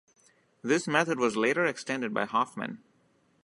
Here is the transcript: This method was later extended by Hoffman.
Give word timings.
This 0.63 0.87
method 0.87 1.19
was 1.19 1.37
later 1.37 1.63
extended 1.63 2.11
by 2.11 2.25
Hoffman. 2.25 2.81